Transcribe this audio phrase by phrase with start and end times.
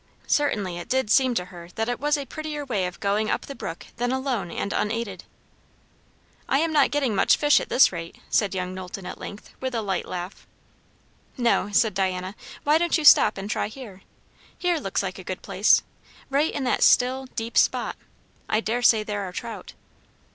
[0.25, 3.41] Certainly it did seem to her that it was a prettier way of going up
[3.45, 5.25] the brook than alone and unaided.
[6.49, 9.75] "I am not getting much fish at this rate," said young Knowlton at length with
[9.75, 10.47] a light laugh.
[11.37, 12.33] "No," said Diana.
[12.63, 14.01] "Why don't you stop and try here?
[14.57, 15.83] Here looks like a good place.
[16.31, 17.95] Right in that still, deep spot,
[18.49, 19.73] I dare say there are trout.